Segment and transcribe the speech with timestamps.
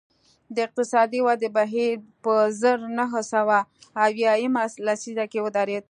[0.55, 1.93] د اقتصادي ودې بهیر
[2.23, 3.57] په زر نه سوه
[4.05, 5.79] اویا یمه لسیزه کې ودرېد